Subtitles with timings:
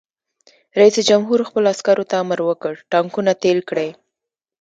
[0.79, 3.89] رئیس جمهور خپلو عسکرو ته امر وکړ؛ ټانکونه تېل کړئ!